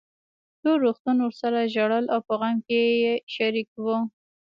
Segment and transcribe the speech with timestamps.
[0.61, 3.97] ټول روغتون ورسره ژړل او په غم کې يې شريک وو.